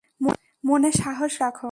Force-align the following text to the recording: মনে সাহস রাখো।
মনে 0.63 0.89
সাহস 1.01 1.33
রাখো। 1.41 1.69